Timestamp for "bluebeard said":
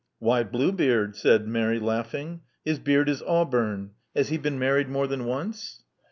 0.41-1.47